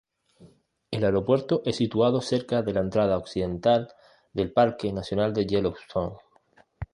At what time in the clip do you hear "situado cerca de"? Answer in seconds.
1.75-2.73